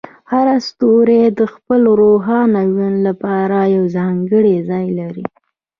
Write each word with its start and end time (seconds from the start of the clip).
هر 0.31 0.47
ستوری 0.67 1.21
د 1.39 1.41
خپل 1.53 1.81
روښانه 2.01 2.61
ژوند 2.73 2.97
لپاره 3.07 3.57
یو 3.75 3.83
ځانګړی 3.97 4.55
ځای 4.69 4.87
لري. 4.99 5.25